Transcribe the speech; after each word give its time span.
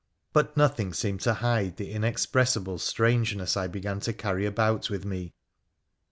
But 0.33 0.57
nothing 0.57 0.93
seemed 0.93 1.21
to 1.21 1.33
hide 1.35 1.77
the 1.77 1.91
inexpressible 1.91 2.79
strangeness 2.79 3.55
I 3.55 3.67
began 3.67 3.99
to 3.99 4.13
carry 4.13 4.47
about 4.47 4.89
with 4.89 5.05
me. 5.05 5.35